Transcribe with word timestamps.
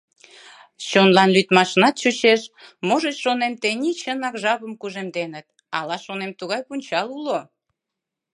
Чонлан 0.89 1.29
лӱдмашынат 1.35 1.95
чучеш,— 2.01 2.41
можыч, 2.87 3.15
шонем, 3.23 3.53
тений 3.61 3.95
чынак 4.01 4.35
жапым 4.43 4.73
кужемденыт, 4.81 5.47
ала, 5.77 5.97
шонем, 6.05 6.31
тугай 6.39 6.61
пунчал 6.67 7.07
уло. 7.17 7.39